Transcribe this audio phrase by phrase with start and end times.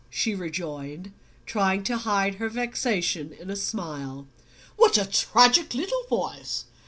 [0.09, 1.13] she rejoined,
[1.45, 4.25] trying to hide her vexation in a smile.
[4.75, 6.65] "What a tragic little voice!